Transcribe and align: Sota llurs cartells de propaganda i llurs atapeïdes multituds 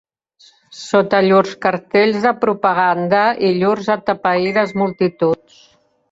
Sota 0.75 1.17
llurs 1.25 1.51
cartells 1.65 2.23
de 2.23 2.31
propaganda 2.45 3.19
i 3.43 3.51
llurs 3.59 3.91
atapeïdes 3.97 4.73
multituds 4.83 5.61